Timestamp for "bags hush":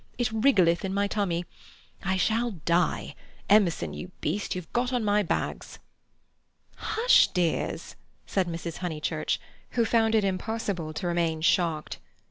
5.21-7.27